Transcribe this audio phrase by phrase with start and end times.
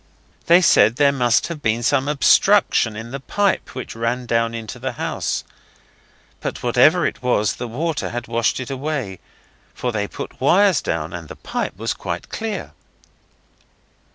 [0.47, 4.79] They said there must have been some obstruction in the pipe which ran down into
[4.79, 5.43] the house,
[6.39, 9.19] but whatever it was the water had washed it away,
[9.75, 12.71] for they put wires down, and the pipe was quite clear.